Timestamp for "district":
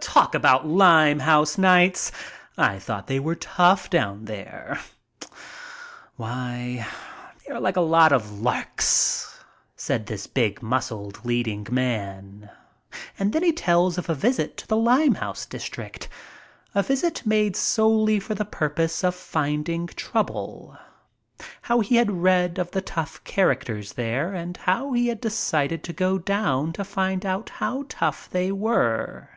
15.46-16.08